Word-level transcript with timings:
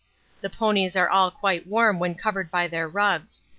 The 0.41 0.49
ponies 0.49 0.95
are 0.95 1.07
all 1.07 1.29
quite 1.29 1.67
warm 1.67 1.99
when 1.99 2.15
covered 2.15 2.49
by 2.49 2.67
their 2.67 2.87
rugs. 2.89 3.43